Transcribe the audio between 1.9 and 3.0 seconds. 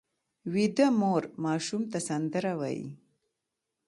ته سندره وایي